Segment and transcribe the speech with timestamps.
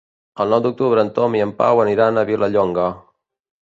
[0.45, 2.93] El nou d'octubre en Tom i en Pau aniran a Vilallonga.